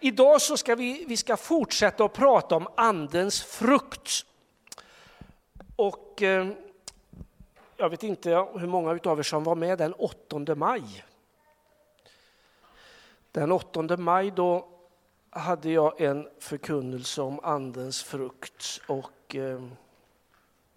[0.00, 4.24] idag så ska vi, vi ska fortsätta att prata om andens frukt.
[5.76, 6.48] Och eh,
[7.76, 11.04] jag vet inte hur många av er som var med den 8 maj.
[13.32, 14.68] Den 8 maj då
[15.30, 18.80] hade jag en förkunnelse om andens frukt.
[18.86, 19.62] Och, eh,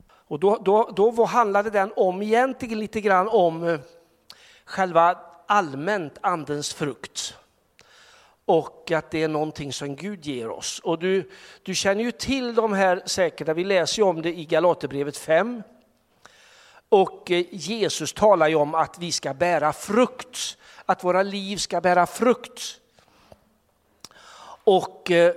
[0.09, 3.79] och då, då, då handlade den om egentligen lite grann om eh,
[4.65, 7.38] själva allmänt andens frukt.
[8.49, 10.79] Och att det är någonting som Gud ger oss.
[10.79, 11.29] Och du,
[11.63, 15.63] du känner ju till de här säkert, vi läser ju om det i Galaterbrevet 5.
[16.89, 21.81] Och eh, Jesus talar ju om att vi ska bära frukt, att våra liv ska
[21.81, 22.79] bära frukt.
[24.63, 25.33] Och eh,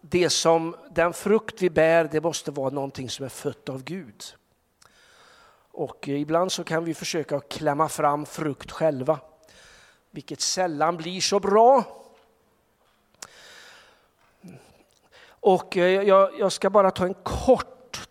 [0.00, 4.24] det som, den frukt vi bär, det måste vara någonting som är fött av Gud.
[5.70, 9.18] Och eh, ibland så kan vi försöka klämma fram frukt själva,
[10.10, 11.98] vilket sällan blir så bra.
[15.42, 18.08] Och eh, jag, jag ska bara ta en kort,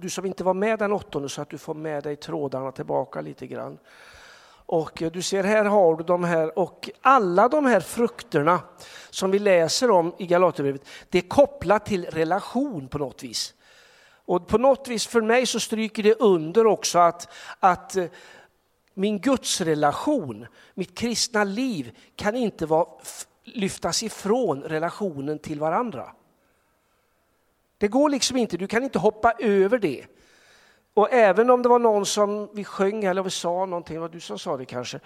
[0.00, 3.20] du som inte var med den åttonde, så att du får med dig trådarna tillbaka
[3.20, 3.78] lite grann.
[4.66, 8.60] Och eh, du ser här har du de här och alla de här frukterna
[9.10, 13.54] som vi läser om i Galaterbrevet, det är kopplat till relation på något vis.
[14.24, 17.28] Och på något vis för mig så stryker det under också att,
[17.60, 18.04] att eh,
[18.94, 22.88] min gudsrelation, mitt kristna liv kan inte vara,
[23.44, 26.12] lyftas ifrån relationen till varandra.
[27.78, 30.06] Det går liksom inte, du kan inte hoppa över det.
[30.94, 34.08] Och även om det var någon som vi sjöng eller vi sa någonting, det var
[34.08, 35.00] du som sa det kanske,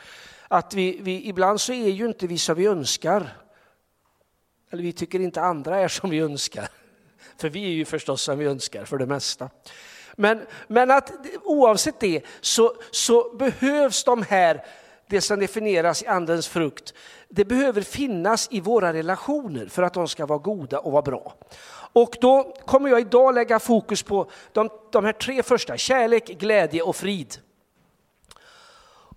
[0.48, 3.36] att vi, vi, ibland så är ju inte vi som vi önskar.
[4.70, 6.68] Eller vi tycker inte andra är som vi önskar.
[7.36, 9.50] För vi är ju förstås som vi önskar för det mesta.
[10.16, 11.12] Men, men att
[11.42, 14.64] oavsett det så, så behövs de här,
[15.06, 16.94] det som definieras i andens frukt,
[17.28, 21.34] det behöver finnas i våra relationer för att de ska vara goda och vara bra.
[21.92, 26.82] Och då kommer jag idag lägga fokus på de, de här tre första, kärlek, glädje
[26.82, 27.36] och frid.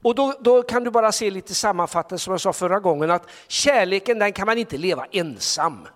[0.01, 3.29] Och då, då, kan du bara se lite sammanfattat som jag sa förra gången att
[3.47, 5.87] kärleken den kan man inte leva ensam.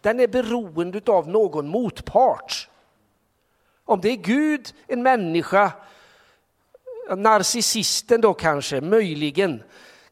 [0.00, 2.68] Den är beroende av någon motpart.
[3.84, 5.72] Om det är Gud, en människa,
[7.16, 9.62] narcissisten då kanske, möjligen,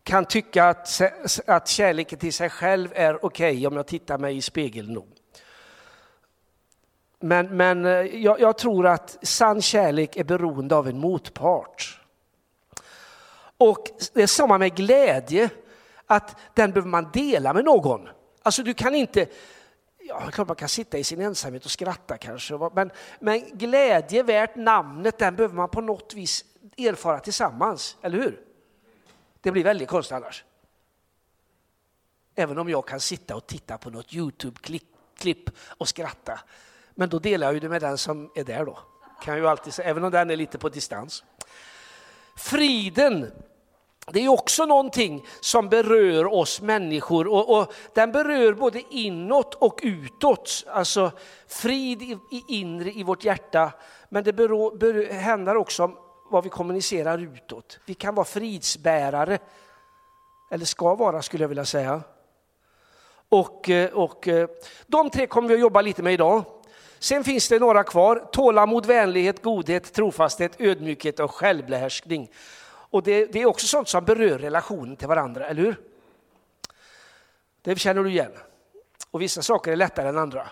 [0.03, 1.01] kan tycka att,
[1.47, 4.93] att kärleken till sig själv är okej okay om jag tittar mig i spegeln.
[4.93, 5.12] Nog.
[7.23, 12.01] Men, men eh, jag, jag, tror att sann kärlek är beroende av en motpart.
[13.57, 15.51] Och det är samma med glädje,
[16.07, 18.09] att den behöver man dela med någon.
[18.43, 19.27] Alltså du kan inte,
[19.99, 22.91] ja klart man kan sitta i sin ensamhet och skratta kanske, men,
[23.21, 26.45] men glädje värt namnet den behöver man på något vis
[26.77, 28.41] erfara tillsammans, eller hur?
[29.41, 30.45] Det blir väldigt konstigt annars.
[32.35, 36.41] Även om jag kan sitta och titta på något Youtube-klipp och skratta.
[36.95, 38.79] Men då delar jag ju det med den som är där då.
[39.23, 41.25] Kan ju alltid säga, även om den är lite på distans.
[42.37, 43.33] Friden,
[44.13, 49.81] det är också någonting som berör oss människor och, och den berör både inåt och
[49.83, 50.65] utåt.
[50.69, 51.13] Alltså
[51.47, 53.73] frid i, i inre i vårt hjärta,
[54.09, 55.97] men det beror, beror, händer också om
[56.31, 57.79] vad vi kommunicerar utåt.
[57.87, 59.39] Vi kan vara fridsbärare,
[60.51, 62.03] eller ska vara skulle jag vilja säga.
[63.29, 64.49] Och, eh, och eh,
[64.87, 66.45] de tre kommer vi att jobba lite med idag.
[67.03, 72.31] Sen finns det några kvar, tålamod, vänlighet, godhet, trofasthet, ödmjukhet och självbehärskning.
[72.65, 75.81] Och det, det är också sånt som berör relationen till varandra, eller hur?
[77.63, 78.33] Det känner du igen.
[79.11, 80.49] Och vissa saker är lättare än andra.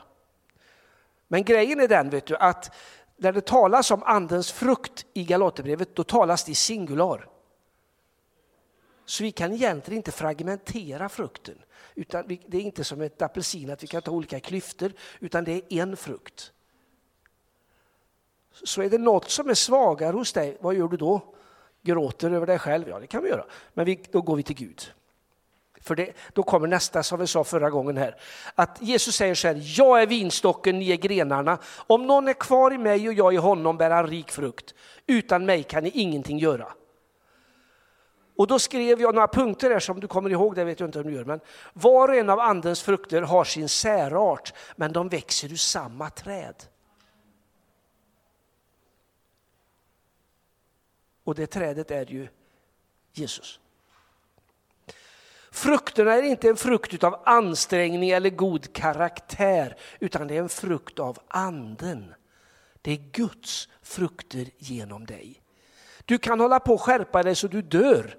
[1.28, 2.76] Men grejen är den vet du, att
[3.16, 7.26] när det talas om andens frukt i Galaterbrevet, då talas det i singular.
[9.10, 11.54] Så vi kan egentligen inte fragmentera frukten.
[11.94, 15.52] Utan det är inte som ett apelsin att vi kan ta olika klyftor, utan det
[15.52, 16.52] är en frukt.
[18.52, 21.34] Så är det något som är svagare hos dig, vad gör du då?
[21.82, 22.88] Gråter över dig själv?
[22.88, 23.44] Ja, det kan vi göra.
[23.74, 24.92] Men vi, då går vi till Gud.
[25.80, 28.20] För det, då kommer nästa som vi sa förra gången här.
[28.54, 31.58] Att Jesus säger så här, jag är vinstocken, ni är grenarna.
[31.86, 34.74] Om någon är kvar i mig och jag i honom bär han rik frukt.
[35.06, 36.72] Utan mig kan ni ingenting göra.
[38.40, 40.98] Och då skrev jag några punkter här som du kommer ihåg, det vet jag inte
[40.98, 41.24] om du gör.
[41.24, 41.40] Men
[41.72, 46.54] var och en av andens frukter har sin särart, men de växer ur samma träd.
[51.24, 52.28] Och det trädet är ju
[53.12, 53.60] Jesus.
[55.50, 60.98] Frukterna är inte en frukt av ansträngning eller god karaktär, utan det är en frukt
[60.98, 62.14] av anden.
[62.82, 65.42] Det är Guds frukter genom dig.
[66.04, 68.16] Du kan hålla på och skärpa dig så du dör,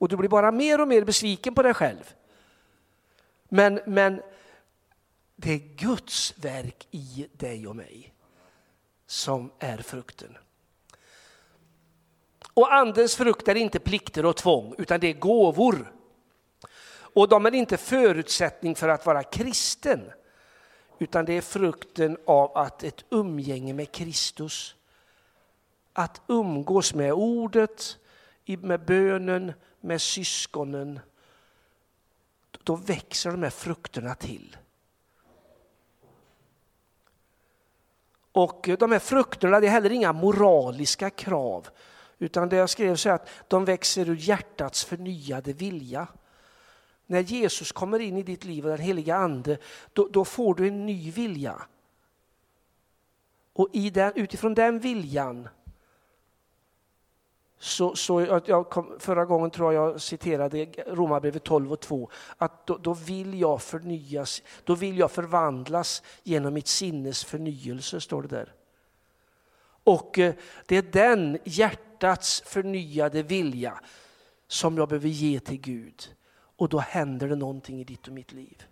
[0.00, 2.14] och du blir bara mer och mer besviken på dig själv.
[3.48, 4.22] Men, men
[5.36, 8.14] det är Guds verk i dig och mig
[9.06, 10.38] som är frukten.
[12.54, 15.92] Och andens frukt är inte plikter och tvång, utan det är gåvor.
[16.90, 20.12] Och de är inte förutsättning för att vara kristen,
[20.98, 24.74] utan det är frukten av att ett umgänge med Kristus.
[25.92, 27.98] Att umgås med ordet,
[28.44, 31.00] med bönen, med syskonen.
[32.64, 34.56] Då växer de här frukterna till.
[38.32, 41.68] Och de här frukterna det är heller inga moraliska krav.
[42.18, 46.08] Utan det jag skrev så att de växer ur hjärtats förnyade vilja.
[47.06, 49.58] När Jesus kommer in i ditt liv och den heliga ande,
[49.92, 51.62] då, då får du en ny vilja.
[53.52, 55.48] Och i den, utifrån den viljan
[57.62, 62.66] så, så jag kom, förra gången tror jag jag citerade Romarbrevet 12 och 2, att
[62.66, 68.28] då, då, vill jag förnyas, då vill jag förvandlas genom mitt sinnes förnyelse, står det
[68.28, 68.54] där.
[69.84, 70.34] Och eh,
[70.66, 73.80] det är den hjärtats förnyade vilja
[74.48, 76.14] som jag behöver ge till Gud.
[76.56, 78.62] Och då händer det någonting i ditt och mitt liv.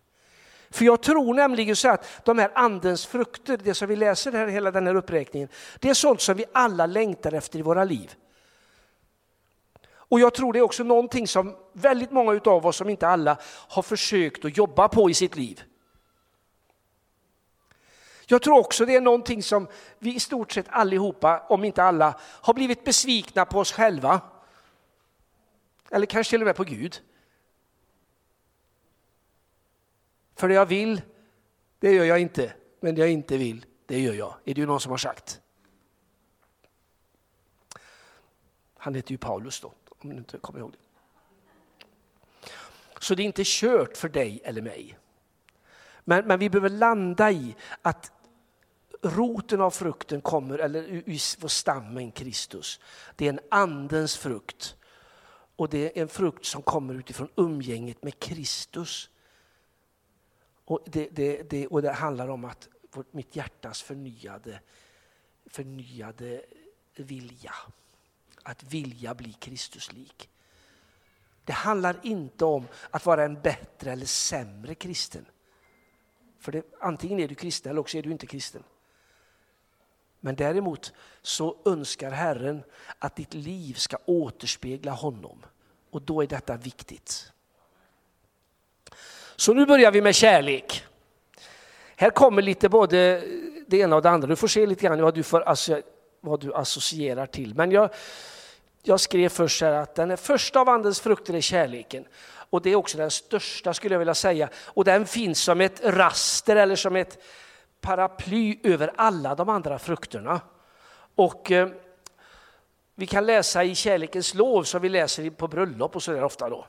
[0.70, 4.46] För jag tror nämligen så att de här andens frukter, det som vi läser här,
[4.46, 5.48] hela den här uppräkningen,
[5.78, 8.14] det är sånt som vi alla längtar efter i våra liv.
[10.08, 13.38] Och jag tror det är också någonting som väldigt många av oss, som inte alla,
[13.44, 15.62] har försökt att jobba på i sitt liv.
[18.26, 19.68] Jag tror också det är någonting som
[19.98, 24.20] vi i stort sett allihopa, om inte alla, har blivit besvikna på oss själva.
[25.90, 27.00] Eller kanske till och med på Gud.
[30.34, 31.02] För det jag vill,
[31.78, 32.52] det gör jag inte.
[32.80, 34.34] Men det jag inte vill, det gör jag.
[34.44, 35.40] Är det ju någon som har sagt.
[38.76, 40.78] Han heter ju Paulus då om du inte kommer ihåg det.
[43.00, 44.98] Så det är inte kört för dig eller mig.
[46.04, 48.12] Men, men vi behöver landa i att
[49.02, 52.80] roten av frukten kommer, eller ur stammen Kristus.
[53.16, 54.76] Det är en andens frukt.
[55.56, 59.10] Och det är en frukt som kommer utifrån umgänget med Kristus.
[60.64, 62.68] Och det, det, det, och det handlar om att
[63.10, 64.60] mitt hjärtas förnyade,
[65.46, 66.44] förnyade
[66.94, 67.54] vilja
[68.48, 70.28] att vilja bli Kristuslik.
[71.44, 75.26] Det handlar inte om att vara en bättre eller sämre kristen.
[76.40, 78.62] För det, antingen är du kristen eller också är du inte kristen.
[80.20, 80.92] Men däremot
[81.22, 82.62] så önskar Herren
[82.98, 85.46] att ditt liv ska återspegla honom.
[85.90, 87.32] Och då är detta viktigt.
[89.36, 90.84] Så nu börjar vi med kärlek.
[91.96, 93.24] Här kommer lite både
[93.66, 94.28] det ena och det andra.
[94.28, 95.44] Du får se lite grann vad du, får,
[96.20, 97.54] vad du associerar till.
[97.54, 97.90] Men jag
[98.88, 102.04] jag skrev först här att den första av andens frukter är kärleken.
[102.50, 104.48] Och det är också den största skulle jag vilja säga.
[104.54, 107.18] Och den finns som ett raster eller som ett
[107.80, 110.40] paraply över alla de andra frukterna.
[111.14, 111.68] Och eh,
[112.94, 116.48] vi kan läsa i kärlekens lov som vi läser på bröllop och så där ofta
[116.48, 116.66] då.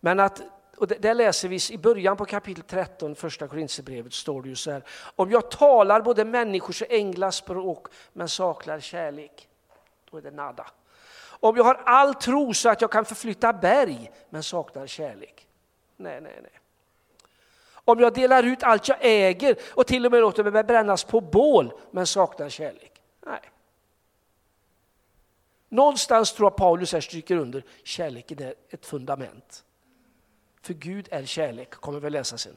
[0.00, 0.42] Men att
[0.76, 4.70] och där läser vi i början på kapitel 13, första Korinthierbrevet, står det ju så
[4.70, 4.82] här.
[5.16, 9.48] Om jag talar både människors och änglars språk men saknar kärlek,
[10.10, 10.66] då är det nada.
[11.40, 15.46] Om jag har all tro så att jag kan förflytta berg men saknar kärlek.
[15.96, 16.52] Nej, nej, nej.
[17.72, 21.20] Om jag delar ut allt jag äger och till och med låter mig brännas på
[21.20, 23.02] bål men saknar kärlek.
[23.26, 23.40] Nej.
[25.68, 29.64] Någonstans tror jag Paulus här stryker under kärleken är ett fundament.
[30.62, 32.56] För Gud är kärlek, kommer vi läsa sen.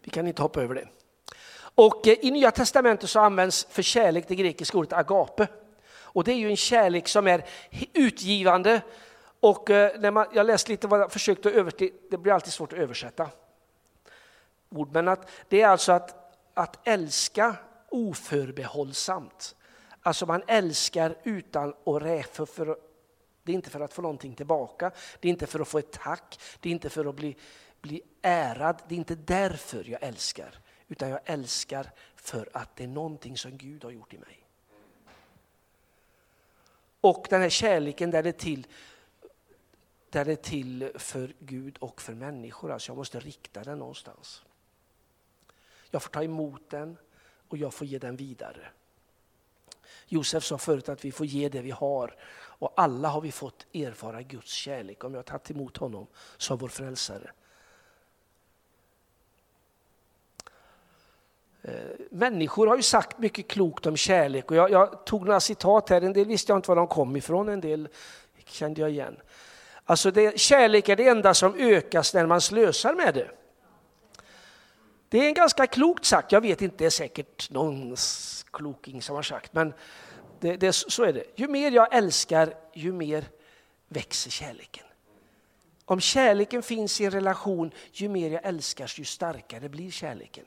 [0.00, 0.88] Vi kan inte hoppa över det.
[1.58, 5.48] Och eh, i Nya Testamentet så används för kärlek det grekiska ordet agape.
[6.16, 7.44] Och det är ju en kärlek som är
[7.92, 8.82] utgivande.
[9.40, 12.72] Och eh, när man, jag läste lite vad jag försökte översätta, det blir alltid svårt
[12.72, 13.30] att översätta
[14.68, 17.56] ord, men att det är alltså att, att älska
[17.88, 19.56] oförbehållsamt.
[20.02, 22.78] Alltså man älskar utan att räkna för,
[23.42, 25.92] det är inte för att få någonting tillbaka, det är inte för att få ett
[25.92, 27.36] tack, det är inte för att bli,
[27.80, 30.58] bli ärad, det är inte därför jag älskar,
[30.88, 34.45] utan jag älskar för att det är någonting som Gud har gjort i mig.
[37.06, 38.66] Och den här kärleken där det är till
[40.10, 42.72] där det är till för Gud och för människor.
[42.72, 44.42] Alltså jag måste rikta den någonstans.
[45.90, 46.96] Jag får ta emot den
[47.48, 48.68] och jag får ge den vidare.
[50.06, 53.66] Josef sa förut att vi får ge det vi har och alla har vi fått
[53.72, 57.30] erfara Guds kärlek om jag har tagit emot honom som vår frälsare.
[61.66, 61.72] Eh,
[62.10, 66.02] människor har ju sagt mycket klokt om kärlek och jag, jag, tog några citat här,
[66.02, 67.88] en del visste jag inte var de kom ifrån, en del
[68.44, 69.16] kände jag igen.
[69.84, 73.30] Alltså det, kärlek är det enda som ökas när man slösar med det.
[75.08, 77.96] Det är en ganska klokt sagt, jag vet inte, det är säkert någon
[78.50, 79.74] kloking som har sagt, men
[80.40, 81.24] det, det, så är det.
[81.34, 83.24] Ju mer jag älskar, ju mer
[83.88, 84.84] växer kärleken.
[85.84, 90.44] Om kärleken finns i en relation, ju mer jag älskar, ju starkare blir kärleken.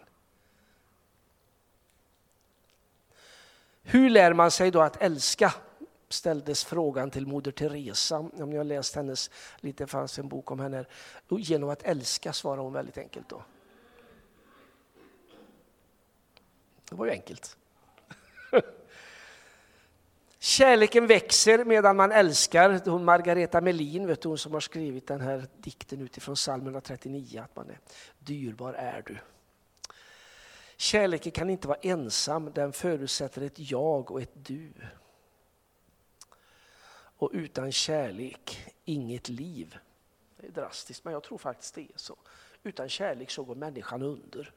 [3.91, 5.53] Hur lär man sig då att älska?
[6.09, 8.17] ställdes frågan till Moder Teresa.
[8.17, 9.29] Om ni har läst hennes,
[9.59, 10.85] lite fanns en bok om henne.
[11.29, 13.43] Genom att älska svarar hon väldigt enkelt då.
[16.89, 17.57] Det var ju enkelt.
[20.39, 22.89] Kärleken växer medan man älskar.
[22.89, 27.41] Hon Margareta Melin, vet du, hon som har skrivit den här dikten utifrån psalm 139,
[27.43, 27.79] att man är
[28.19, 29.17] dyrbar är du.
[30.81, 34.73] Kärleken kan inte vara ensam, den förutsätter ett jag och ett du.
[37.17, 39.77] Och utan kärlek, inget liv.
[40.37, 42.15] Det är drastiskt, men jag tror faktiskt det är så.
[42.63, 44.53] Utan kärlek så går människan under.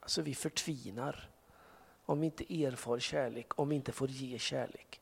[0.00, 1.30] Alltså vi förtvinar
[2.04, 5.00] om vi inte erfar kärlek, om vi inte får ge kärlek.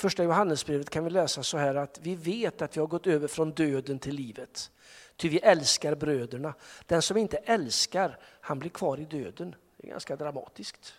[0.00, 3.28] Första Johannesbrevet kan vi läsa så här att vi vet att vi har gått över
[3.28, 4.70] från döden till livet.
[5.16, 6.54] Ty vi älskar bröderna.
[6.86, 9.54] Den som inte älskar, han blir kvar i döden.
[9.76, 10.94] Det är ganska dramatiskt.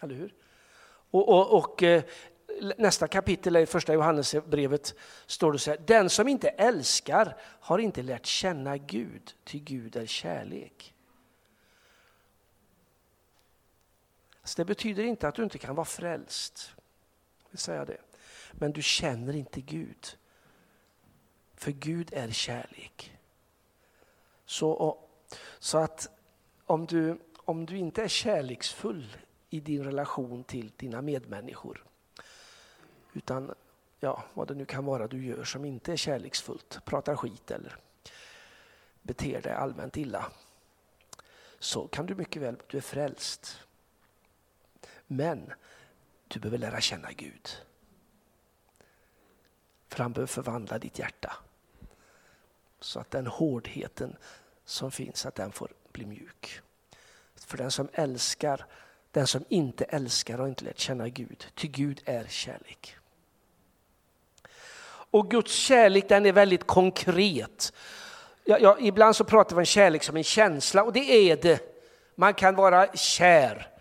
[0.00, 0.34] Eller hur?
[1.10, 2.02] Och, och, och eh,
[2.78, 4.94] nästa kapitel i första Johannesbrevet
[5.26, 9.96] står det så här, den som inte älskar har inte lärt känna Gud, ty Gud
[9.96, 10.94] är kärlek.
[14.44, 16.74] Så det betyder inte att du inte kan vara frälst,
[17.52, 18.00] vill säga det.
[18.52, 20.18] men du känner inte Gud.
[21.54, 23.18] För Gud är kärlek.
[24.44, 24.98] Så,
[25.58, 26.08] så att
[26.64, 29.16] om du, om du inte är kärleksfull
[29.50, 31.84] i din relation till dina medmänniskor
[33.12, 33.54] utan
[34.00, 37.76] ja, vad det nu kan vara du gör som inte är kärleksfullt, pratar skit eller
[39.02, 40.32] beter dig allmänt illa.
[41.58, 43.58] Så kan du mycket väl, du är frälst.
[45.06, 45.52] Men
[46.32, 47.48] du behöver lära känna Gud.
[49.88, 51.32] För han behöver förvandla ditt hjärta.
[52.80, 54.16] Så att den hårdheten
[54.64, 56.60] som finns, att den får bli mjuk.
[57.34, 58.66] För den som älskar,
[59.10, 62.96] den som inte älskar har inte lärt känna Gud, ty Gud är kärlek.
[64.84, 67.72] Och Guds kärlek den är väldigt konkret.
[68.44, 71.60] Ja, ja, ibland så pratar vi om kärlek som en känsla och det är det.
[72.14, 73.71] Man kan vara kär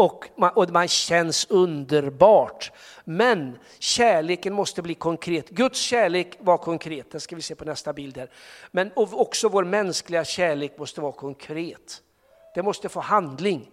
[0.00, 2.72] och man, och man känns underbart.
[3.04, 5.50] Men kärleken måste bli konkret.
[5.50, 8.30] Guds kärlek var konkret, det ska vi se på nästa bild här.
[8.70, 12.02] Men också vår mänskliga kärlek måste vara konkret.
[12.54, 13.70] Det måste få handling.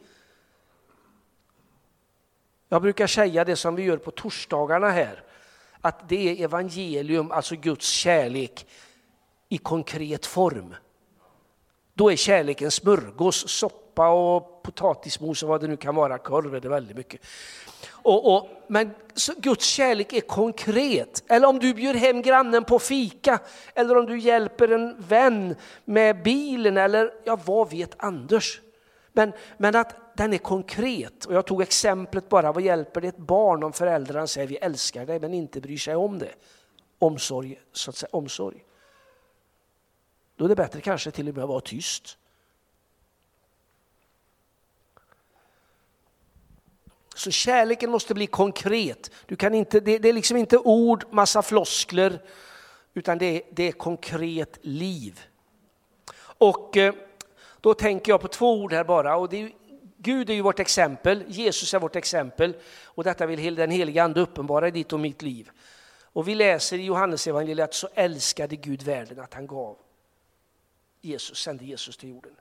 [2.70, 5.24] Jag brukar säga det som vi gör på torsdagarna här
[5.82, 8.68] att det är evangelium, alltså Guds kärlek
[9.50, 10.76] i konkret form.
[11.94, 16.60] Då är kärleken smörgås, soppa och potatismos och vad det nu kan vara, korv är
[16.60, 17.22] det väldigt mycket.
[17.90, 18.94] Och, och, men
[19.38, 21.24] Guds kärlek är konkret.
[21.28, 23.40] Eller om du bjuder hem grannen på fika,
[23.74, 28.62] eller om du hjälper en vän med bilen, eller ja, vad vet Anders?
[29.12, 31.26] Men, men att den är konkret.
[31.26, 35.06] Och jag tog exemplet bara, vad hjälper det ett barn om föräldrarna säger vi älskar
[35.06, 36.34] dig men inte bryr sig om det?
[37.00, 38.64] Omsorg, så att säga, omsorg.
[40.36, 42.18] Då är det bättre kanske till och med att vara tyst.
[47.18, 49.12] Så kärleken måste bli konkret.
[49.26, 52.22] Du kan inte, det, det är liksom inte ord, massa floskler,
[52.94, 55.20] utan det är, det är konkret liv.
[56.20, 56.94] Och eh,
[57.62, 59.18] då tänker jag på två ord här bara.
[59.18, 59.52] Och det är,
[59.98, 64.22] Gud är ju vårt exempel, Jesus är vårt exempel och detta vill den helige Ande
[64.22, 65.50] uppenbara i ditt och mitt liv.
[66.02, 69.78] Och vi läser i Johannes evangeliet att så älskade Gud världen att han gav
[71.02, 72.32] Jesus, sände Jesus till jorden.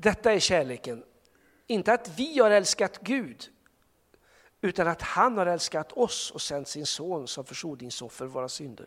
[0.00, 1.04] Detta är kärleken.
[1.66, 3.48] Inte att vi har älskat Gud,
[4.60, 8.86] utan att han har älskat oss och sänt sin son som försoningsoffer för våra synder.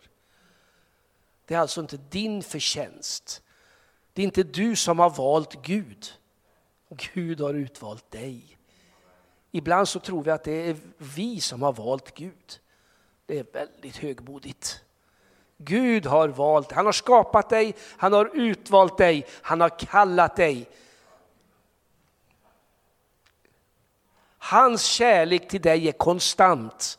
[1.46, 3.42] Det är alltså inte din förtjänst.
[4.12, 6.06] Det är inte du som har valt Gud.
[6.88, 8.58] Gud har utvalt dig.
[9.50, 12.60] Ibland så tror vi att det är vi som har valt Gud.
[13.26, 14.84] Det är väldigt högmodigt.
[15.56, 20.68] Gud har valt, han har skapat dig, han har utvalt dig, han har kallat dig.
[24.44, 26.98] Hans kärlek till dig är konstant.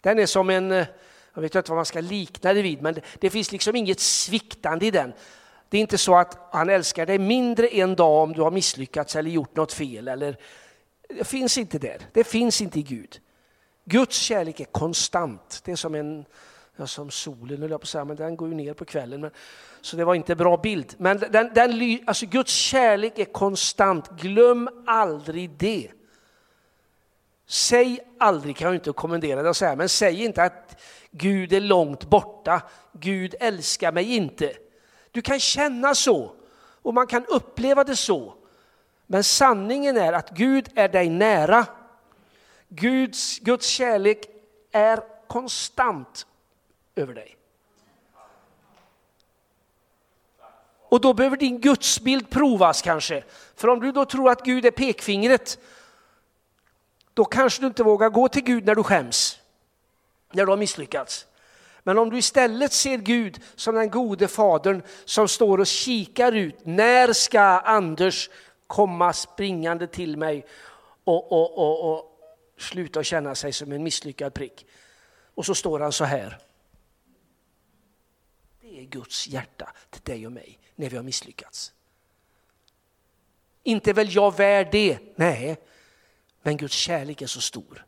[0.00, 0.86] Den är som en, eh,
[1.34, 4.86] jag vet inte vad man ska likna det vid, men det finns liksom inget sviktande
[4.86, 5.12] i den.
[5.68, 9.16] Det är inte så att han älskar dig mindre en dag om du har misslyckats
[9.16, 10.08] eller gjort något fel.
[10.08, 10.36] Eller,
[11.08, 11.98] det finns inte där.
[12.12, 13.20] Det finns inte i Gud.
[13.84, 15.60] Guds kärlek är konstant.
[15.64, 16.24] Det är som, en,
[16.76, 19.20] ja, som solen, höll jag på att säga, men den går ju ner på kvällen.
[19.20, 19.30] Men,
[19.80, 20.94] så det var inte en bra bild.
[20.98, 24.10] Men den, den, alltså Guds kärlek är konstant.
[24.20, 25.90] Glöm aldrig det.
[27.46, 31.60] Säg aldrig, kan jag inte kommendera dig att säga, men säg inte att Gud är
[31.60, 34.52] långt borta, Gud älskar mig inte.
[35.10, 36.32] Du kan känna så
[36.82, 38.34] och man kan uppleva det så.
[39.06, 41.66] Men sanningen är att Gud är dig nära.
[42.68, 44.26] Guds, Guds kärlek
[44.72, 46.26] är konstant
[46.94, 47.36] över dig.
[50.88, 53.24] Och då behöver din gudsbild provas kanske.
[53.56, 55.58] För om du då tror att Gud är pekfingret,
[57.14, 59.40] då kanske du inte vågar gå till Gud när du skäms,
[60.32, 61.26] när du har misslyckats.
[61.82, 66.66] Men om du istället ser Gud som den gode fadern som står och kikar ut,
[66.66, 68.30] när ska Anders
[68.66, 70.46] komma springande till mig
[71.04, 72.20] och, och, och, och
[72.58, 74.66] sluta känna sig som en misslyckad prick?
[75.34, 76.38] Och så står han så här.
[78.60, 81.72] Det är Guds hjärta till dig och mig när vi har misslyckats.
[83.62, 84.98] Inte väl jag värd det?
[85.16, 85.56] Nej,
[86.44, 87.86] men Guds kärlek är så stor.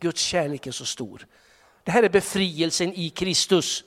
[0.00, 1.26] Guds kärlek är så stor.
[1.84, 3.84] Det här är befrielsen i Kristus.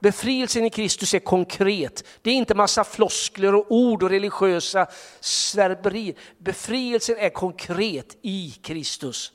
[0.00, 2.04] Befrielsen i Kristus är konkret.
[2.22, 4.86] Det är inte massa floskler och ord och religiösa
[5.20, 6.14] svärberier.
[6.38, 9.32] Befrielsen är konkret i Kristus.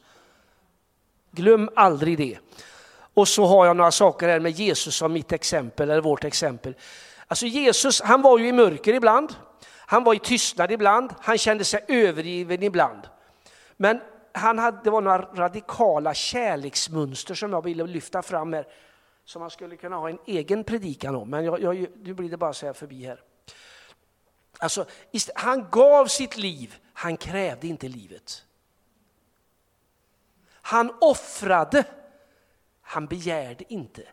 [1.31, 2.37] Glöm aldrig det.
[3.13, 6.75] Och så har jag några saker här med Jesus som mitt exempel, eller vårt exempel.
[7.27, 9.35] Alltså Jesus, han var ju i mörker ibland.
[9.91, 13.09] Han var i tystnad ibland, han kände sig övergiven ibland.
[13.77, 18.67] Men han hade, det var några radikala kärleksmönster som jag ville lyfta fram här,
[19.25, 22.37] som man skulle kunna ha en egen predikan om, men jag, jag, nu blir det
[22.37, 23.21] bara så här förbi här.
[24.59, 24.85] Alltså,
[25.35, 28.45] han gav sitt liv, han krävde inte livet.
[30.51, 31.83] Han offrade,
[32.81, 34.03] han begärde inte.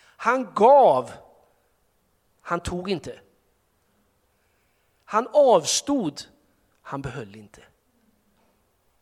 [0.00, 1.10] Han gav,
[2.40, 3.20] han tog inte.
[5.10, 6.22] Han avstod,
[6.82, 7.62] han behöll inte.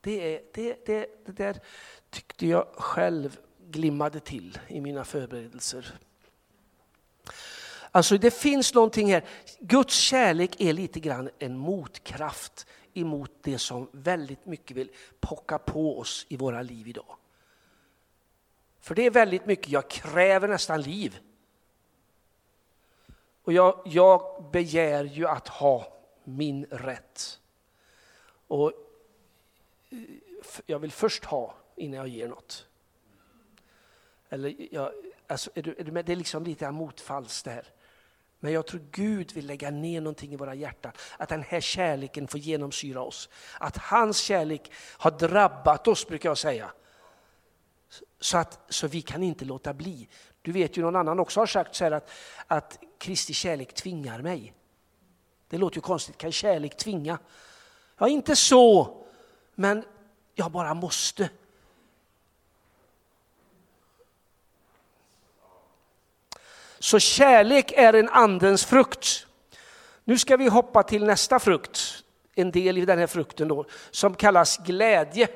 [0.01, 1.61] Det, är, det, det, det där
[2.11, 3.41] tyckte jag själv
[3.71, 5.99] glimmade till i mina förberedelser.
[7.91, 9.25] Alltså det finns någonting här.
[9.59, 14.91] Guds kärlek är lite grann en motkraft emot det som väldigt mycket vill
[15.21, 17.17] pocka på oss i våra liv idag.
[18.81, 21.19] För det är väldigt mycket, jag kräver nästan liv.
[23.43, 25.96] Och jag, jag begär ju att ha
[26.27, 27.41] min rätt.
[28.49, 28.73] Och
[30.67, 32.67] jag vill först ha innan jag ger något.
[34.29, 34.93] Eller jag,
[35.27, 36.05] alltså, är du, är du med?
[36.05, 37.67] Det är liksom lite motfalls det här.
[38.41, 40.93] Men jag tror Gud vill lägga ner någonting i våra hjärtan.
[41.17, 43.29] Att den här kärleken får genomsyra oss.
[43.59, 46.73] Att hans kärlek har drabbat oss, brukar jag säga.
[48.21, 50.09] Så, att, så vi kan inte låta bli.
[50.43, 52.11] Du vet ju någon annan också har sagt så här att,
[52.47, 54.55] att Kristi kärlek tvingar mig.
[55.49, 57.19] Det låter ju konstigt, kan kärlek tvinga?
[57.99, 58.97] Ja, inte så,
[59.55, 59.85] men
[60.35, 61.31] jag bara måste.
[66.79, 69.27] Så kärlek är en andens frukt.
[70.05, 72.05] Nu ska vi hoppa till nästa frukt,
[72.35, 75.29] en del i den här frukten då, som kallas glädje.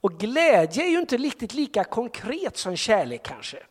[0.00, 3.66] Och glädje är ju inte riktigt lika konkret som kärlek kanske.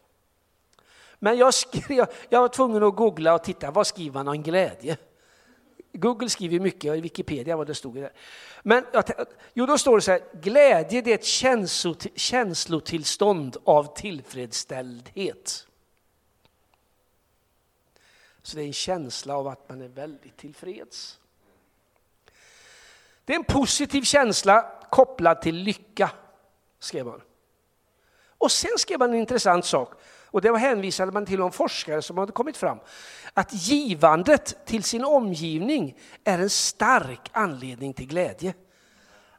[1.20, 4.98] Men jag, skrev, jag var tvungen att googla och titta, vad skriver man om glädje?
[5.94, 8.14] Google skriver mycket, och Wikipedia vad det stod där.
[8.64, 8.86] Men
[9.54, 15.68] jo, då står det så här, glädje det är ett känslotillstånd av tillfredsställdhet.
[18.42, 21.20] Så det är en känsla av att man är väldigt tillfreds.
[23.26, 26.12] Det är en positiv känsla kopplad till lycka,
[26.80, 27.22] skrev man.
[28.38, 29.94] Och sen skrev man en intressant sak.
[30.28, 32.80] Och det hänvisade man till de forskare som hade kommit fram.
[33.34, 38.54] Att givandet till sin omgivning är en stark anledning till glädje.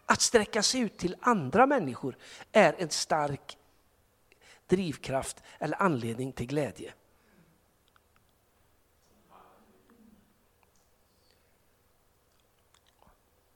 [0.07, 2.17] Att sträcka sig ut till andra människor
[2.53, 3.59] är en stark
[4.67, 6.93] drivkraft eller anledning till glädje.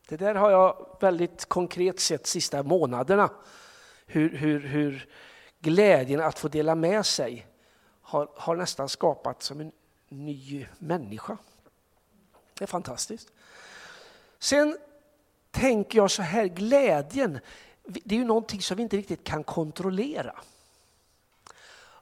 [0.08, 3.30] Det där har jag väldigt konkret sett de sista månaderna.
[4.06, 5.08] Hur, hur, hur
[5.62, 7.46] glädjen att få dela med sig
[8.01, 9.72] har, har nästan skapat som en
[10.09, 11.37] ny människa.
[12.59, 13.33] Det är fantastiskt.
[14.38, 14.79] Sen
[15.51, 17.40] tänker jag så här, glädjen,
[17.85, 20.35] det är ju någonting som vi inte riktigt kan kontrollera.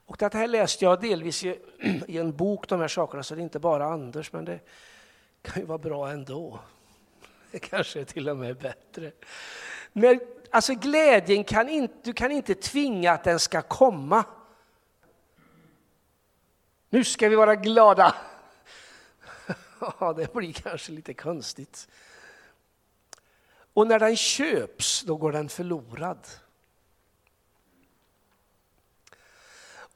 [0.06, 1.58] Och det här läste jag delvis i,
[2.08, 4.60] i en bok, de här sakerna, så det är inte bara Anders, men det
[5.42, 6.60] kan ju vara bra ändå.
[7.50, 9.12] Det kanske är till och med bättre.
[9.92, 14.24] När alltså glädjen kan inte, du kan inte tvinga att den ska komma.
[16.88, 18.14] Nu ska vi vara glada.
[20.00, 21.88] Ja, det blir kanske lite konstigt.
[23.72, 26.26] Och när den köps, då går den förlorad.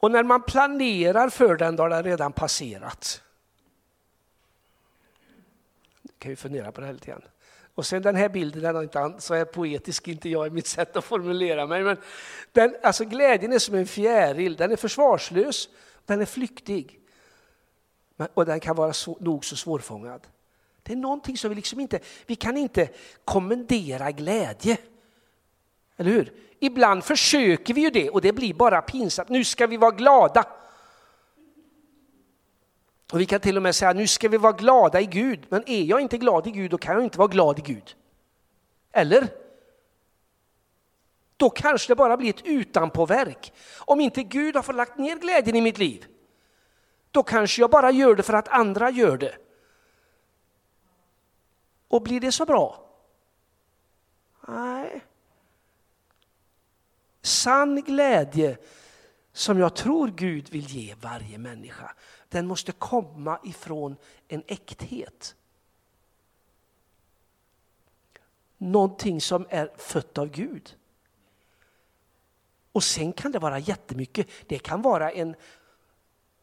[0.05, 3.23] Och när man planerar för den, då har den redan passerat.
[6.03, 7.23] Du kan ju fundera på det här lite grann.
[7.75, 10.67] Och sen den här bilden, den är inte så är poetisk inte jag i mitt
[10.67, 11.83] sätt att formulera mig.
[11.83, 11.97] Men
[12.53, 15.69] den, alltså glädjen är som en fjäril, den är försvarslös,
[16.07, 17.01] den är flyktig.
[18.35, 20.27] Och den kan vara så, nog så svårfångad.
[20.83, 22.89] Det är någonting som vi liksom inte, vi kan inte
[23.25, 24.77] kommendera glädje.
[25.97, 26.33] Eller hur?
[26.59, 29.29] Ibland försöker vi ju det och det blir bara pinsamt.
[29.29, 30.47] Nu ska vi vara glada.
[33.13, 35.47] Och vi kan till och med säga nu ska vi vara glada i Gud.
[35.49, 37.97] Men är jag inte glad i Gud då kan jag inte vara glad i Gud.
[38.93, 39.29] Eller?
[41.37, 43.53] Då kanske det bara blir ett utanpåverk.
[43.79, 46.07] Om inte Gud har fått lagt ner glädjen i mitt liv,
[47.11, 49.37] då kanske jag bara gör det för att andra gör det.
[51.89, 52.91] Och blir det så bra?
[54.49, 55.05] Nej.
[57.23, 58.59] Sann glädje
[59.33, 61.95] som jag tror Gud vill ge varje människa,
[62.35, 63.97] den måste komma ifrån
[64.29, 65.35] en äkthet.
[68.59, 70.77] Någonting som är fött av Gud.
[72.73, 74.27] Och sen kan det vara jättemycket.
[74.47, 75.37] Det kan vara en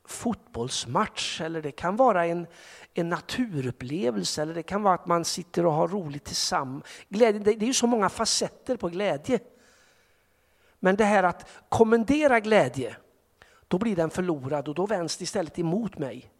[0.06, 2.48] fotbollsmatch eller det kan vara en,
[2.94, 6.84] en naturupplevelse eller det kan vara att man sitter och har roligt tillsammans.
[7.10, 9.40] Glädje, det, det är ju så många facetter på glädje.
[10.80, 12.96] Men det här att kommendera glädje,
[13.72, 16.32] då blir den förlorad och då vänds det istället emot mig.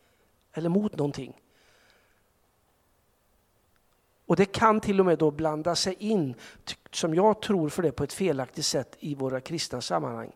[0.54, 1.42] Eller mot någonting.
[4.26, 6.36] Och det kan till och med då blanda sig in,
[6.92, 10.32] som jag tror för det på ett felaktigt sätt i våra kristna sammanhang.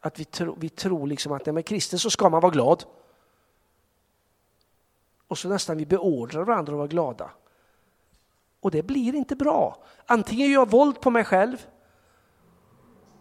[0.00, 2.84] Att vi, tro, vi tror liksom att med kristen så ska man vara glad.
[5.28, 7.30] Och så nästan vi beordrar varandra att vara glada.
[8.60, 9.84] Och det blir inte bra.
[10.06, 11.66] Antingen gör jag våld på mig själv,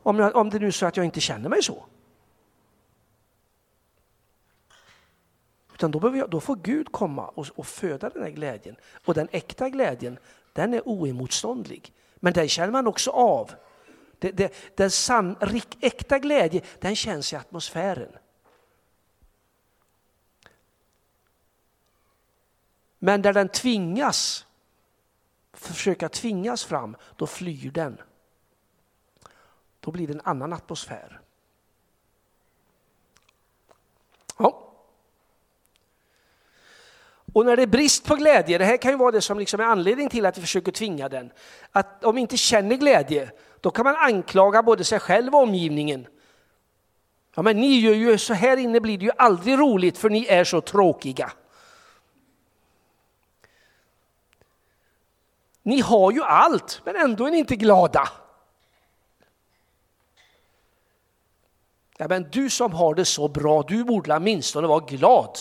[0.04, 1.86] om, jag, om det nu är så att jag inte känner mig så.
[5.80, 8.76] Utan då, jag, då får Gud komma och, och, föda den här glädjen.
[9.06, 10.20] Och den äkta glädjen,
[10.54, 11.94] den är oemotståndlig.
[12.16, 13.52] Men den känner man också av.
[14.20, 18.12] Det, det, den san, rik, äkta glädje, den känns i atmosfären.
[22.98, 24.46] Men där den tvingas,
[25.54, 28.02] försöka tvingas fram, då flyr den.
[29.80, 31.22] Då blir det en annan atmosfär.
[34.38, 34.69] Ja.
[37.34, 39.60] Och när det är brist på glädje, det här kan ju vara det som liksom
[39.60, 41.32] är anledning till att vi försöker tvinga den.
[41.72, 46.08] Att om vi inte känner glädje, då kan man anklaga både sig själv och omgivningen.
[47.36, 50.26] Ja, men ni gör ju så här inne blir det ju aldrig roligt för ni
[50.26, 51.32] är så tråkiga.
[55.64, 58.10] Ni har ju allt, men ändå är ni inte glada.
[61.98, 65.38] Ja, men du som har det så bra, du borde åtminstone vara glad.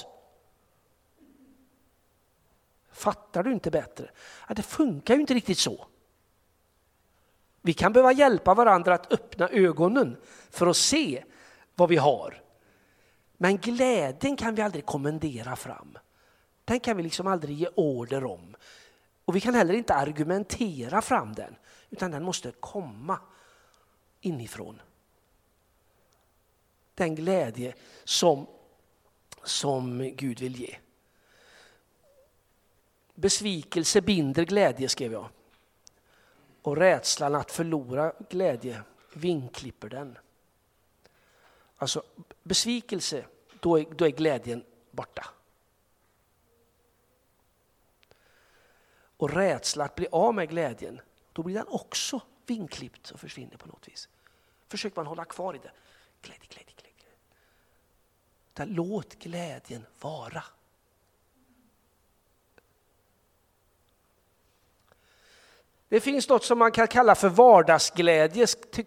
[2.99, 4.11] Fattar du inte bättre?
[4.49, 5.87] Ja, det funkar ju inte riktigt så.
[7.63, 10.17] Vi kan behöva hjälpa varandra att öppna ögonen
[10.51, 11.25] för att se
[11.75, 12.43] vad vi har.
[13.37, 15.99] Men glädjen kan vi aldrig kommendera fram.
[16.65, 18.57] Den kan vi liksom aldrig ge order om.
[19.25, 21.57] Och vi kan heller inte argumentera fram den,
[21.91, 23.21] utan den måste komma
[24.21, 24.81] inifrån
[26.99, 28.47] den glädje som,
[29.45, 30.77] som Gud vill ge.
[33.19, 35.29] Besvikelse binder glädje, skrev jag.
[36.63, 40.19] Och rädslan att förlora glädje vinklipper den.
[41.77, 42.03] Alltså
[42.43, 43.27] besvikelse,
[43.61, 45.27] då är, då är glädjen borta.
[49.17, 51.01] Och rädsla att bli av med glädjen,
[51.33, 54.09] då blir den också vinklippt och försvinner på något vis.
[54.69, 55.73] Försöker man hålla kvar i det.
[56.23, 56.75] Glädje, glädje,
[58.55, 58.75] glädje.
[58.75, 60.45] låt glädjen vara.
[65.89, 68.47] Det finns något som man kan kalla för vardagsglädje,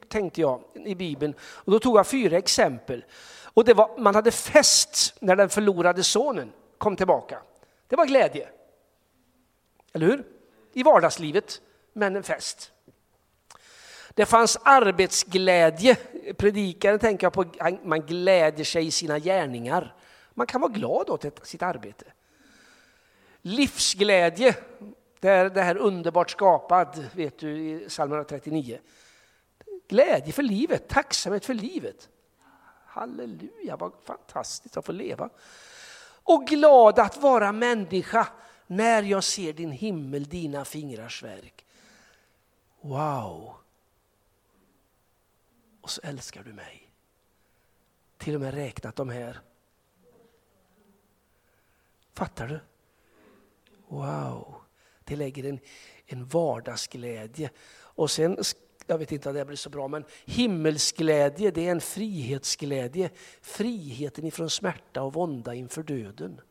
[0.09, 1.33] tänkte jag i Bibeln.
[1.41, 3.05] Och då tog jag fyra exempel.
[3.53, 7.41] Och det var, man hade fest när den förlorade sonen kom tillbaka.
[7.87, 8.49] Det var glädje.
[9.93, 10.23] Eller hur?
[10.73, 11.61] I vardagslivet,
[11.93, 12.71] men en fest.
[14.13, 15.95] Det fanns arbetsglädje.
[16.37, 17.45] Predikaren tänker jag på,
[17.83, 19.95] man glädjer sig i sina gärningar.
[20.33, 22.05] Man kan vara glad åt sitt arbete.
[23.41, 24.55] Livsglädje,
[25.21, 28.79] det är det här underbart skapad, vet du i psalm 139.
[29.87, 32.09] Glädje för livet, tacksamhet för livet.
[32.85, 35.29] Halleluja, vad fantastiskt att få leva.
[36.23, 38.27] Och glad att vara människa
[38.67, 41.65] när jag ser din himmel, dina fingrars verk.
[42.81, 43.55] Wow!
[45.81, 46.91] Och så älskar du mig.
[48.17, 49.39] Till och med räknat de här.
[52.13, 52.59] Fattar du?
[53.87, 54.60] Wow!
[55.11, 55.59] Det lägger en,
[56.05, 57.49] en vardagsglädje.
[57.73, 58.37] Och sen,
[58.87, 63.09] jag vet inte om det blir så bra, men himmelsglädje det är en frihetsglädje.
[63.41, 66.41] Friheten ifrån smärta och vånda inför döden.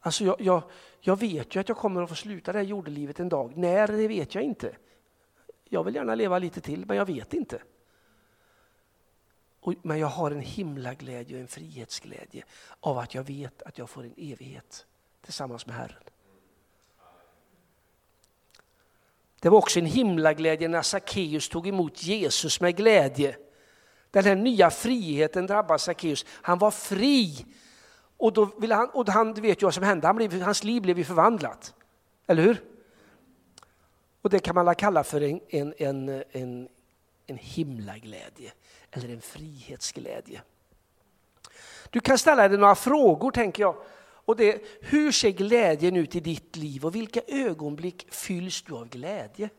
[0.00, 0.62] Alltså jag, jag,
[1.00, 3.56] jag vet ju att jag kommer att få sluta det här jordelivet en dag.
[3.56, 4.76] När, det vet jag inte.
[5.64, 7.62] Jag vill gärna leva lite till, men jag vet inte.
[9.60, 12.44] Och, men jag har en himla glädje och en frihetsglädje
[12.80, 14.86] av att jag vet att jag får en evighet
[15.24, 16.02] tillsammans med Herren.
[19.40, 23.36] Det var också en himla glädje när Sackeus tog emot Jesus med glädje.
[24.10, 26.24] Den här nya friheten drabbade Sackeus.
[26.28, 27.46] Han var fri
[28.16, 30.82] och, då ville han, och han vet ju vad som hände, han blev, hans liv
[30.82, 31.74] blev ju förvandlat.
[32.26, 32.64] Eller hur?
[34.22, 36.68] Och det kan man kalla för en, en, en, en,
[37.26, 38.52] en himlaglädje
[38.90, 40.42] eller en frihetsglädje.
[41.90, 43.76] Du kan ställa dig några frågor tänker jag.
[44.24, 48.88] Och det, hur ser glädjen ut i ditt liv och vilka ögonblick fylls du av
[48.88, 49.50] glädje?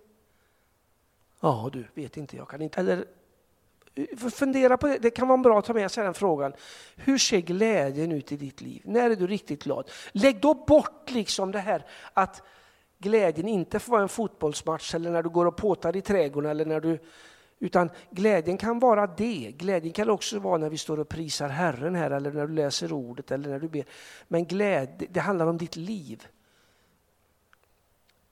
[1.39, 2.78] Ja du, vet inte, jag kan inte.
[2.80, 3.06] heller
[3.96, 6.54] eh, Fundera på det, det kan vara bra att ta med sig den frågan.
[6.96, 8.82] Hur ser glädjen ut i ditt liv?
[8.86, 9.89] När är du riktigt glad?
[10.12, 12.41] Lägg då bort liksom det här att
[12.98, 16.65] glädjen inte får vara en fotbollsmatch eller när du går och påtar i trädgården eller
[16.65, 17.00] när du
[17.62, 19.54] utan glädjen kan vara det.
[19.58, 22.93] Glädjen kan också vara när vi står och prisar Herren här eller när du läser
[22.93, 23.86] ordet eller när du ber.
[24.28, 26.28] Men glädje, det handlar om ditt liv.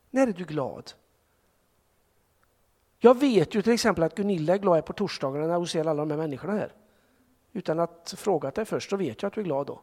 [0.10, 0.92] När är du glad?
[2.98, 6.06] Jag vet ju till exempel att Gunilla är glad på torsdagarna när hon ser alla
[6.06, 6.74] de här människorna här.
[7.54, 9.82] Utan att fråga dig först, så vet jag att du är glad då.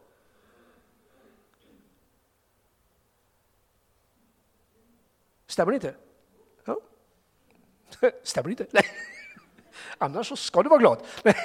[5.45, 5.95] Stämmer det inte?
[6.65, 6.79] Ja.
[8.23, 8.67] Stämmer det inte?
[8.71, 8.83] Nej.
[9.97, 11.03] Annars så ska du vara glad.
[11.23, 11.35] Nej,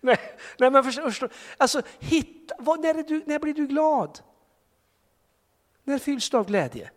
[0.00, 0.18] nej,
[0.58, 4.20] nej men förstå, alltså, hitta, vad, när, du, när blir du glad?
[5.84, 6.90] När fylls du av glädje?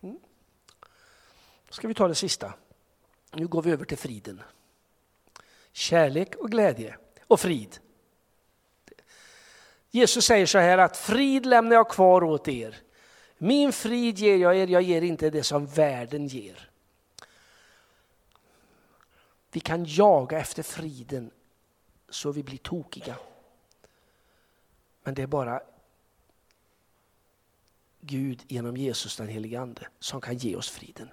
[0.00, 0.18] Mm.
[1.70, 2.52] ska vi ta det sista.
[3.32, 4.42] Nu går vi över till friden.
[5.72, 7.78] Kärlek och glädje och frid.
[9.90, 12.82] Jesus säger så här att frid lämnar jag kvar åt er.
[13.42, 16.70] Min frid ger jag er, jag ger inte det som världen ger.
[19.52, 21.30] Vi kan jaga efter friden
[22.08, 23.16] så vi blir tokiga.
[25.02, 25.60] Men det är bara
[28.00, 31.08] Gud genom Jesus den helige Ande som kan ge oss friden.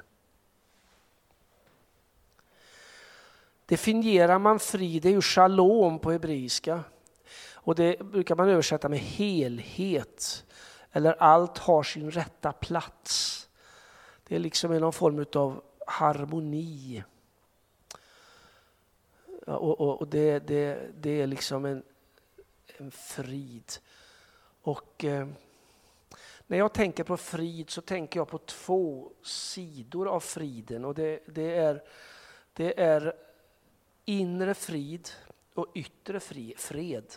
[3.66, 6.84] Definierar man frid, det är ju shalom på hebreiska.
[7.54, 10.46] Och det brukar man översätta med helhet.
[10.98, 13.50] Eller allt har sin rätta plats.
[14.24, 17.04] Det är liksom någon form av harmoni.
[19.46, 21.84] Och, och, och det, det, det, är liksom en,
[22.78, 23.72] en frid.
[24.62, 25.28] Och eh,
[26.48, 30.86] när jag tänker på frid så tänker jag på två sidor av friden.
[30.86, 31.84] Och det, det är,
[32.54, 33.14] det är
[34.06, 35.10] inre frid
[35.54, 36.20] och yttre
[36.58, 37.16] fred.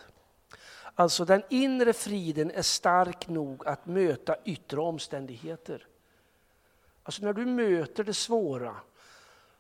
[1.01, 5.87] Alltså den inre friden är stark nog att möta yttre omständigheter.
[7.03, 8.77] Alltså när du möter det svåra,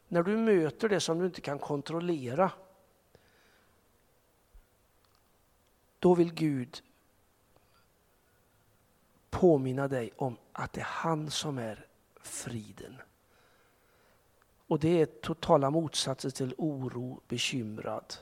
[0.09, 2.53] när du möter det som du inte kan kontrollera.
[5.99, 6.83] Då vill Gud
[9.31, 11.87] påminna dig om att det är han som är
[12.21, 12.97] friden.
[14.67, 18.15] Och det är totala motsatser till oro, bekymrad.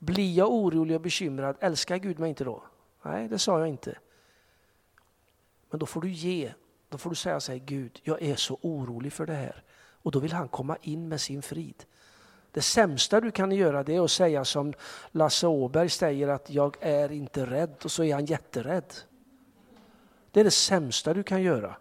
[0.00, 2.62] Blir jag orolig och bekymrad, älskar Gud mig inte då?
[3.02, 3.98] Nej, det sa jag inte.
[5.70, 6.52] Men då får du ge,
[6.88, 9.62] då får du säga så här, Gud, jag är så orolig för det här.
[10.02, 11.84] Och då vill han komma in med sin frid.
[12.52, 14.72] Det sämsta du kan göra det är att säga som
[15.10, 18.94] Lasse Åberg säger att jag är inte rädd och så är han jätterädd.
[20.30, 21.76] Det är det sämsta du kan göra.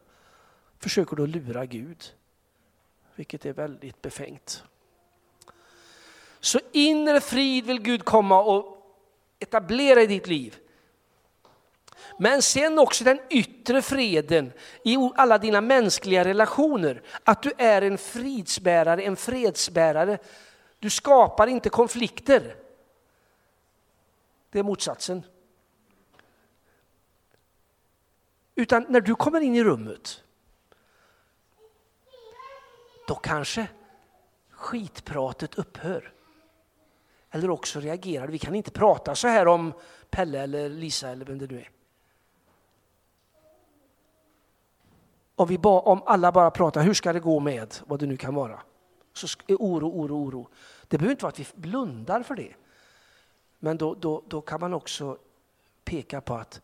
[0.78, 2.04] Försöker du lura Gud
[3.20, 4.64] vilket är väldigt befängt.
[6.40, 8.78] Så inre frid vill Gud komma och
[9.40, 10.58] etablera i ditt liv.
[12.18, 17.02] Men sen också den yttre freden i alla dina mänskliga relationer.
[17.24, 20.18] Att du är en fridsbärare, en fredsbärare.
[20.80, 22.56] Du skapar inte konflikter.
[24.52, 25.24] Det är motsatsen.
[28.56, 30.24] Utan när du kommer in i rummet,
[33.08, 33.68] då kanske
[34.50, 36.14] skitpratet upphör.
[37.32, 39.74] Eller också reagerar Vi kan inte prata så här om
[40.10, 41.70] Pelle eller Lisa eller vem det nu är.
[45.36, 48.18] Om, vi ba, om alla bara pratar, hur ska det gå med vad det nu
[48.18, 48.62] kan vara?
[49.14, 50.48] Så är oro, oro, oro.
[50.88, 52.54] Det behöver inte vara att vi blundar för det.
[53.60, 55.18] Men då, då, då kan man också
[55.84, 56.62] peka på att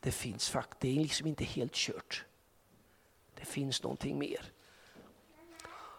[0.00, 2.24] det finns faktiskt, det är liksom inte helt kört.
[3.34, 4.52] Det finns någonting mer.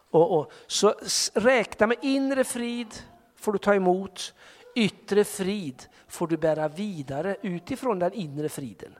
[0.09, 0.95] Och, och, så
[1.33, 2.93] räkna med inre frid
[3.35, 4.33] får du ta emot,
[4.75, 8.95] yttre frid får du bära vidare utifrån den inre friden.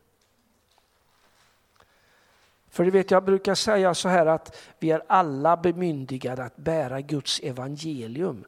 [2.69, 7.01] För du vet, jag brukar säga så här att vi är alla bemyndigade att bära
[7.01, 8.45] Guds evangelium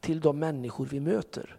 [0.00, 1.56] till de människor vi möter.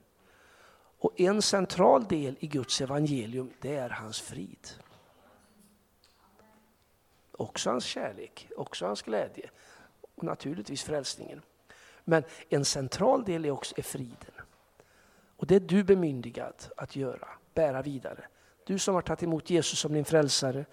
[1.00, 4.68] Och en central del i Guds evangelium, det är hans frid.
[7.32, 9.50] Också hans kärlek, också hans glädje
[10.22, 11.42] och naturligtvis frälsningen.
[12.04, 14.32] Men en central del är också är friden.
[15.38, 18.28] Och det är du bemyndigad att göra, bära vidare.
[18.64, 20.66] Du som har tagit emot Jesus som din frälsare,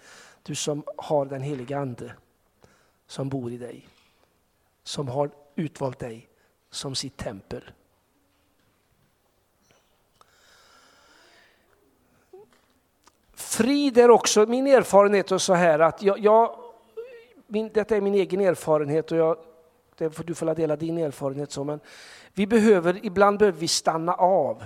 [0.43, 2.13] du som har den heliga Ande
[3.07, 3.87] som bor i dig,
[4.83, 6.29] som har utvalt dig
[6.69, 7.71] som sitt tempel.
[13.33, 16.68] Frid är också min erfarenhet och så här att jag, jag
[17.49, 19.37] min, detta är min egen erfarenhet och jag,
[19.97, 21.79] det får du får dela din erfarenhet så, men
[22.33, 24.63] vi behöver, ibland behöver vi stanna av.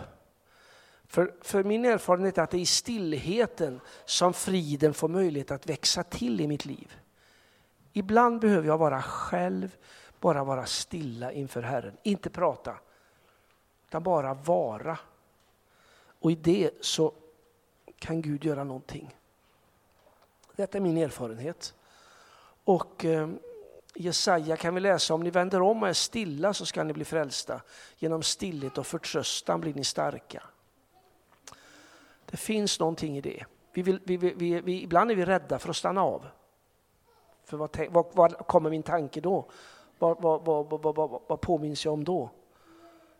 [1.07, 5.69] För, för min erfarenhet är att det är i stillheten som friden får möjlighet att
[5.69, 6.93] växa till i mitt liv.
[7.93, 9.75] Ibland behöver jag vara själv,
[10.19, 11.97] bara vara stilla inför Herren.
[12.03, 12.75] Inte prata,
[13.87, 14.97] utan bara vara.
[16.19, 17.13] Och i det så
[17.99, 19.15] kan Gud göra någonting.
[20.55, 21.73] Detta är min erfarenhet.
[22.63, 23.29] Och eh,
[23.95, 27.05] Jesaja kan vi läsa, om ni vänder om och är stilla så ska ni bli
[27.05, 27.61] frälsta.
[27.97, 30.43] Genom stillhet och förtröstan blir ni starka.
[32.25, 33.45] Det finns någonting i det.
[33.73, 36.25] Vi vill, vi, vi, vi, ibland är vi rädda för att stanna av.
[37.45, 39.49] För vad, vad, vad kommer min tanke då?
[39.99, 42.29] Vad, vad, vad, vad, vad påminns jag om då?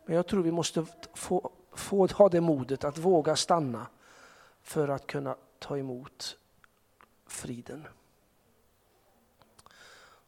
[0.06, 3.88] Men jag tror vi måste få, få ha det modet att våga stanna
[4.62, 6.38] för att kunna ta emot
[7.28, 7.88] friden.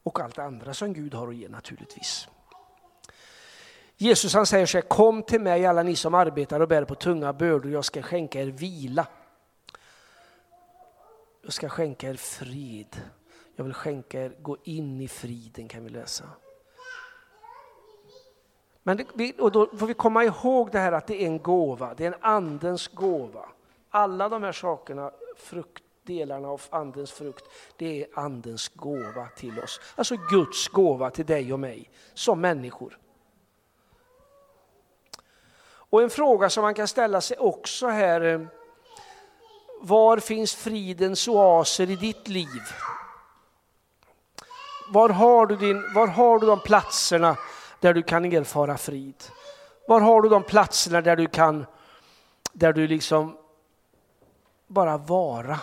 [0.06, 2.28] Och allt andra som Gud har att ge naturligtvis.
[3.98, 6.96] Jesus han säger så här, kom till mig alla ni som arbetar och bär på
[6.96, 9.08] tunga bördor, jag ska skänka er vila.
[11.42, 13.02] Jag ska skänka er frid.
[13.56, 16.30] Jag vill skänka er, gå in i friden kan vi läsa.
[18.84, 21.94] Men det, och då får vi komma ihåg det här att det är en gåva,
[21.94, 23.46] det är en andens gåva.
[23.90, 27.46] Alla de här sakerna, frukt, delarna av andens frukt,
[27.78, 29.82] det är andens gåva till oss.
[29.96, 32.98] Alltså Guds gåva till dig och mig som människor.
[35.90, 38.42] Och en fråga som man kan ställa sig också här, eh,
[39.82, 42.62] var finns fridens oaser i ditt liv?
[44.90, 47.38] Var har du, din, var har du de platserna
[47.80, 49.24] där du kan erfara frid?
[49.88, 51.66] Var har du de platserna där du kan,
[52.54, 53.38] där du liksom
[54.68, 55.60] bara vara?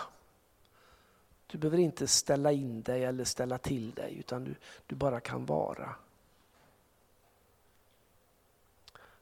[1.53, 4.55] Du behöver inte ställa in dig eller ställa till dig utan du,
[4.87, 5.95] du bara kan vara.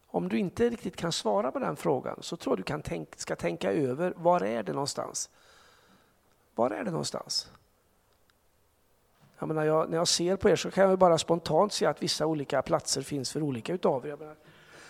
[0.07, 3.19] Om du inte riktigt kan svara på den frågan så tror jag du kan tänk,
[3.19, 5.29] ska tänka över var är det någonstans?
[6.55, 7.51] Var är det någonstans?
[9.39, 12.03] Jag menar, jag, när jag ser på er så kan jag bara spontant se att
[12.03, 14.09] vissa olika platser finns för olika utav er.
[14.09, 14.35] Jag, menar,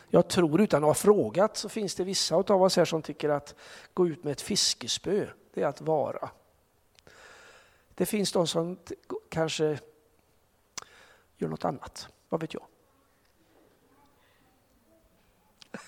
[0.09, 3.29] jag tror utan att ha frågat så finns det vissa utav oss här som tycker
[3.29, 3.55] att
[3.93, 6.29] gå ut med ett fiskespö, det är att vara.
[7.95, 8.77] Det finns de som
[9.29, 9.79] kanske
[11.37, 12.63] gör något annat, vad vet jag.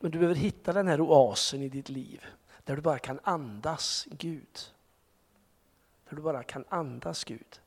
[0.00, 2.26] Men du behöver hitta den här oasen i ditt liv
[2.64, 4.58] där du bara kan andas Gud.
[6.08, 7.60] Där du bara kan andas Gud.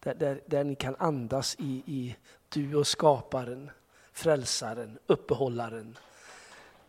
[0.00, 2.16] Där, där, där ni kan andas i, i
[2.48, 3.70] du och skaparen,
[4.12, 5.98] frälsaren, uppehållaren.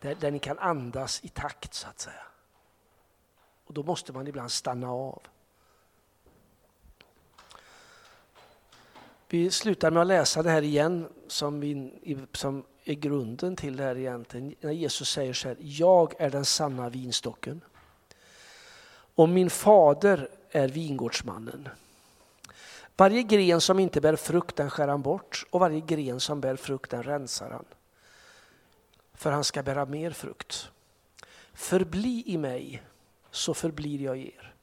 [0.00, 2.29] Där, där ni kan andas i takt så att säga.
[3.70, 5.22] Och då måste man ibland stanna av.
[9.28, 11.92] Vi slutar med att läsa det här igen som, vi,
[12.32, 14.54] som är grunden till det här egentligen.
[14.60, 17.60] När Jesus säger så här, jag är den sanna vinstocken.
[19.14, 21.68] Och min fader är vingårdsmannen.
[22.96, 26.56] Varje gren som inte bär frukt den skär han bort och varje gren som bär
[26.56, 27.64] frukt den rensar han.
[29.14, 30.70] För han ska bära mer frukt.
[31.52, 32.82] Förbli i mig
[33.30, 34.54] så förblir jag i er.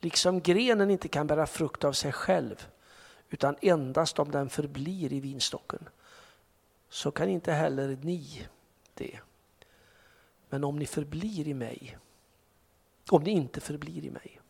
[0.00, 2.68] Liksom grenen inte kan bära frukt av sig själv
[3.30, 5.88] utan endast om den förblir i vinstocken
[6.88, 8.46] så kan inte heller ni
[8.94, 9.20] det.
[10.48, 11.98] Men om ni förblir i mig,
[13.10, 14.40] om ni inte förblir i mig.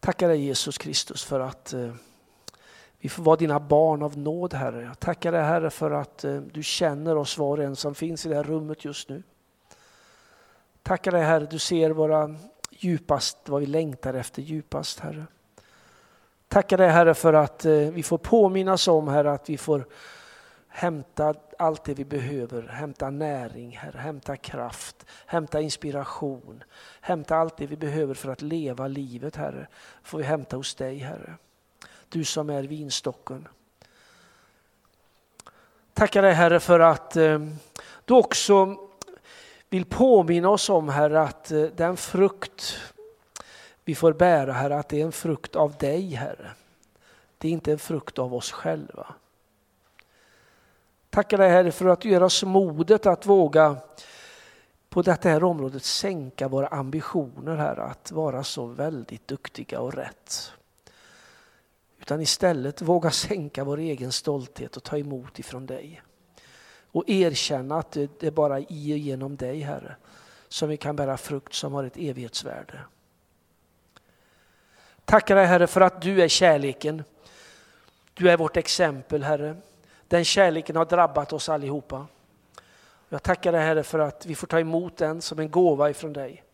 [0.00, 1.94] Tackar dig Jesus Kristus för att eh,
[3.00, 4.82] vi får vara dina barn av nåd Herre.
[4.82, 8.26] Jag tackar dig Herre för att eh, du känner oss var och en som finns
[8.26, 9.22] i det här rummet just nu.
[10.82, 12.36] Tackar dig Herre, du ser våra
[12.70, 15.26] djupast, vad vi längtar efter djupast Herre.
[16.48, 19.86] Tackar dig Herre för att eh, vi får påminnas om Herre att vi får
[20.68, 26.64] hämta allt det vi behöver, hämta näring, Herre, hämta kraft, hämta inspiration,
[27.00, 29.66] hämta allt det vi behöver för att leva livet Herre,
[30.02, 31.34] får vi hämta hos dig Herre.
[32.12, 33.48] Du som är vinstocken.
[35.94, 37.38] Tackar dig Herre för att eh,
[38.04, 38.76] du också
[39.68, 42.76] vill påminna oss om Herre att eh, den frukt
[43.84, 46.50] vi får bära Herre, att det är en frukt av dig Herre.
[47.38, 49.06] Det är inte en frukt av oss själva.
[51.10, 53.76] Tackar dig Herre för att du ger oss modet att våga
[54.88, 60.52] på detta här området sänka våra ambitioner Herre, att vara så väldigt duktiga och rätt.
[62.10, 66.02] Utan istället våga sänka vår egen stolthet och ta emot ifrån dig.
[66.92, 69.96] Och erkänna att det är bara i och genom dig Herre
[70.48, 72.80] som vi kan bära frukt som har ett evighetsvärde.
[75.04, 77.02] Tackar dig Herre för att du är kärleken.
[78.14, 79.56] Du är vårt exempel Herre.
[80.08, 82.06] Den kärleken har drabbat oss allihopa.
[83.08, 86.12] Jag tackar dig Herre för att vi får ta emot den som en gåva ifrån
[86.12, 86.44] dig.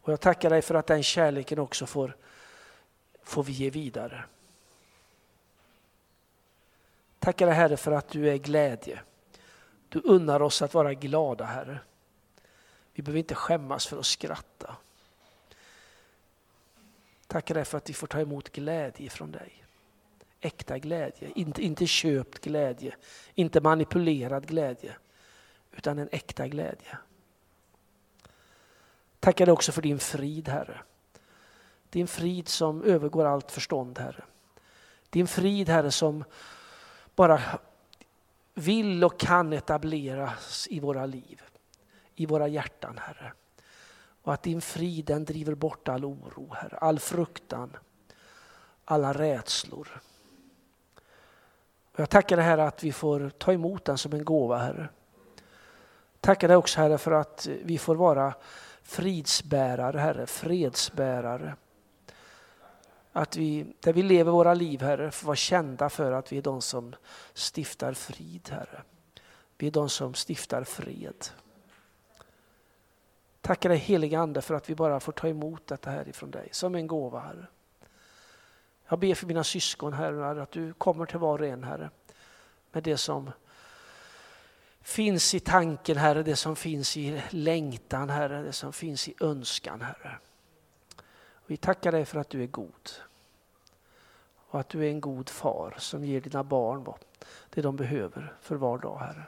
[0.00, 2.16] Och jag tackar dig för att den kärleken också får,
[3.22, 4.24] får vi ge vidare.
[7.24, 9.00] Tackar dig Herre för att du är glädje.
[9.88, 11.78] Du unnar oss att vara glada Herre.
[12.92, 14.76] Vi behöver inte skämmas för att skratta.
[17.26, 19.64] Tackar dig för att vi får ta emot glädje från dig.
[20.40, 22.96] Äkta glädje, inte, inte köpt glädje,
[23.34, 24.96] inte manipulerad glädje,
[25.72, 26.98] utan en äkta glädje.
[29.20, 30.80] Tackar dig också för din frid Herre.
[31.90, 34.24] Din frid som övergår allt förstånd Herre.
[35.10, 36.24] Din frid Herre som
[37.14, 37.40] bara
[38.54, 41.42] vill och kan etableras i våra liv,
[42.14, 43.32] i våra hjärtan Herre.
[44.22, 47.76] Och att din frid den driver bort all oro, Herre, all fruktan,
[48.84, 50.00] alla rädslor.
[51.92, 54.88] Och jag tackar dig Herre att vi får ta emot den som en gåva Herre.
[56.20, 58.34] Tackar dig också Herre för att vi får vara
[58.82, 61.56] fridsbärare Herre, fredsbärare.
[63.16, 66.42] Att vi, där vi lever våra liv Herre, får vara kända för att vi är
[66.42, 66.94] de som
[67.34, 68.82] stiftar frid Herre.
[69.58, 71.26] Vi är de som stiftar fred.
[73.40, 76.48] Tackar dig heliga Ande för att vi bara får ta emot detta här ifrån dig
[76.52, 77.46] som en gåva Herre.
[78.88, 81.90] Jag ber för mina syskon Herre att du kommer till var och en Herre
[82.72, 83.30] med det som
[84.80, 89.80] finns i tanken Herre, det som finns i längtan Herre, det som finns i önskan
[89.80, 90.18] Herre.
[91.46, 92.90] Vi tackar dig för att du är god.
[94.36, 96.84] Och att du är en god far som ger dina barn
[97.50, 99.26] det de behöver för var dag Herre.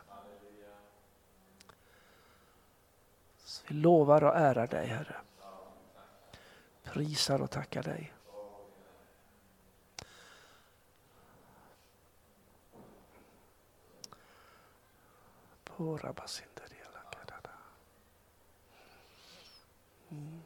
[3.38, 5.16] Så vi lovar och ärar dig Herre.
[6.84, 8.12] Prisar och tackar dig.
[20.10, 20.45] Mm.